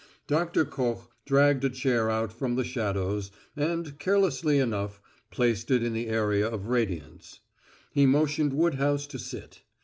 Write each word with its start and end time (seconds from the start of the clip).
Doctor 0.25 0.65
Koch 0.65 1.11
dragged 1.27 1.63
a 1.63 1.69
chair 1.69 2.09
out 2.09 2.33
from 2.33 2.55
the 2.55 2.63
shadows, 2.63 3.29
and, 3.55 3.99
carelessly 3.99 4.57
enough, 4.57 4.99
placed 5.29 5.69
it 5.69 5.83
in 5.83 5.93
the 5.93 6.07
area 6.07 6.49
of 6.49 6.69
radiance; 6.69 7.39
he 7.91 8.07
motioned 8.07 8.53
Woodhouse 8.53 9.05
to 9.05 9.19
sit. 9.19 9.61